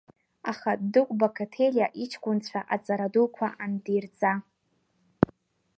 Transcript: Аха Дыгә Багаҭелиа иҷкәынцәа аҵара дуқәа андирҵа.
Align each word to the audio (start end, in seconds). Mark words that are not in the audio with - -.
Аха 0.51 0.71
Дыгә 0.91 1.13
Багаҭелиа 1.19 1.87
иҷкәынцәа 2.03 2.59
аҵара 2.73 3.07
дуқәа 3.13 3.47
андирҵа. 3.63 4.31